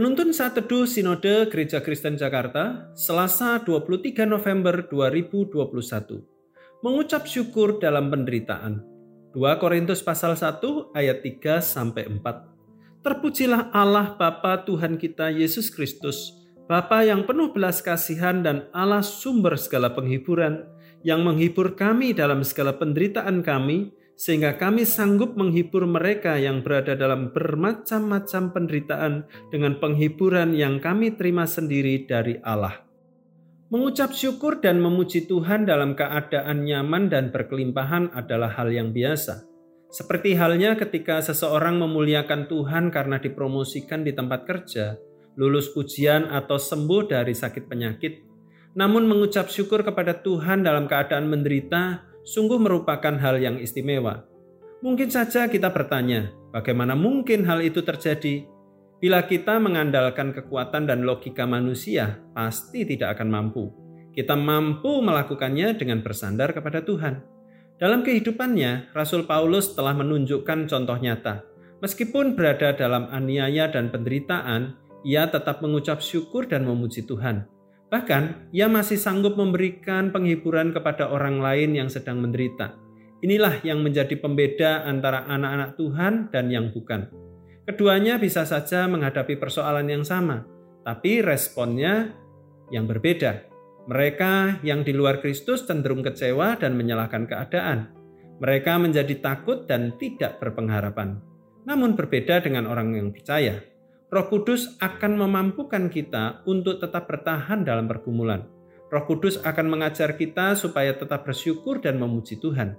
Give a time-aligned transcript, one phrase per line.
[0.00, 5.60] Penuntun saat teduh Sinode Gereja Kristen Jakarta, Selasa 23 November 2021.
[6.80, 8.80] Mengucap syukur dalam penderitaan.
[9.36, 12.16] 2 Korintus pasal 1 ayat 3 sampai 4.
[13.04, 16.32] Terpujilah Allah Bapa Tuhan kita Yesus Kristus,
[16.64, 20.64] Bapa yang penuh belas kasihan dan Allah sumber segala penghiburan,
[21.04, 27.32] yang menghibur kami dalam segala penderitaan kami, sehingga kami sanggup menghibur mereka yang berada dalam
[27.32, 32.84] bermacam-macam penderitaan dengan penghiburan yang kami terima sendiri dari Allah.
[33.72, 39.48] Mengucap syukur dan memuji Tuhan dalam keadaan nyaman dan berkelimpahan adalah hal yang biasa.
[39.88, 45.00] Seperti halnya ketika seseorang memuliakan Tuhan karena dipromosikan di tempat kerja,
[45.40, 48.12] lulus ujian atau sembuh dari sakit penyakit.
[48.76, 54.24] Namun mengucap syukur kepada Tuhan dalam keadaan menderita sungguh merupakan hal yang istimewa.
[54.80, 58.48] Mungkin saja kita bertanya, bagaimana mungkin hal itu terjadi?
[59.00, 63.72] Bila kita mengandalkan kekuatan dan logika manusia, pasti tidak akan mampu.
[64.12, 67.24] Kita mampu melakukannya dengan bersandar kepada Tuhan.
[67.80, 71.44] Dalam kehidupannya, Rasul Paulus telah menunjukkan contoh nyata.
[71.80, 77.48] Meskipun berada dalam aniaya dan penderitaan, ia tetap mengucap syukur dan memuji Tuhan.
[77.90, 82.78] Bahkan, ia masih sanggup memberikan penghiburan kepada orang lain yang sedang menderita.
[83.20, 87.10] Inilah yang menjadi pembeda antara anak-anak Tuhan dan yang bukan.
[87.66, 90.46] Keduanya bisa saja menghadapi persoalan yang sama,
[90.86, 92.14] tapi responnya
[92.72, 93.50] yang berbeda.
[93.90, 97.90] Mereka yang di luar Kristus cenderung kecewa dan menyalahkan keadaan.
[98.40, 101.20] Mereka menjadi takut dan tidak berpengharapan.
[101.66, 103.60] Namun berbeda dengan orang yang percaya.
[104.10, 108.42] Roh Kudus akan memampukan kita untuk tetap bertahan dalam pergumulan.
[108.90, 112.74] Roh Kudus akan mengajar kita supaya tetap bersyukur dan memuji Tuhan.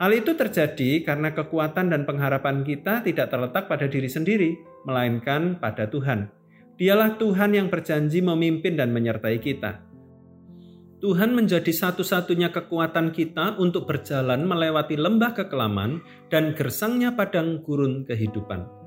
[0.00, 4.56] Hal itu terjadi karena kekuatan dan pengharapan kita tidak terletak pada diri sendiri,
[4.88, 6.32] melainkan pada Tuhan.
[6.80, 9.84] Dialah Tuhan yang berjanji memimpin dan menyertai kita.
[11.04, 16.00] Tuhan menjadi satu-satunya kekuatan kita untuk berjalan melewati lembah kekelaman
[16.32, 18.79] dan gersangnya padang gurun kehidupan.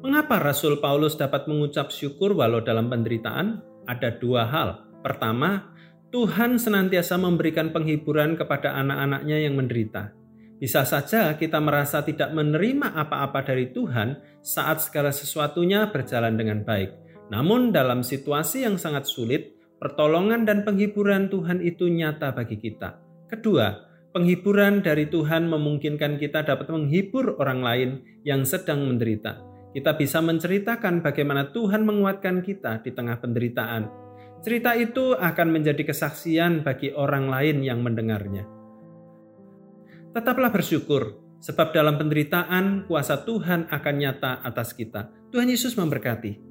[0.00, 3.60] Mengapa Rasul Paulus dapat mengucap syukur walau dalam penderitaan?
[3.84, 4.88] Ada dua hal.
[5.04, 5.76] Pertama,
[6.08, 10.16] Tuhan senantiasa memberikan penghiburan kepada anak-anaknya yang menderita.
[10.56, 16.96] Bisa saja kita merasa tidak menerima apa-apa dari Tuhan saat segala sesuatunya berjalan dengan baik.
[17.28, 19.52] Namun dalam situasi yang sangat sulit,
[19.84, 22.96] pertolongan dan penghiburan Tuhan itu nyata bagi kita.
[23.28, 23.84] Kedua,
[24.16, 27.90] penghiburan dari Tuhan memungkinkan kita dapat menghibur orang lain
[28.24, 33.86] yang sedang menderita kita bisa menceritakan bagaimana Tuhan menguatkan kita di tengah penderitaan.
[34.40, 38.48] Cerita itu akan menjadi kesaksian bagi orang lain yang mendengarnya.
[40.10, 45.30] Tetaplah bersyukur, sebab dalam penderitaan kuasa Tuhan akan nyata atas kita.
[45.30, 46.49] Tuhan Yesus memberkati.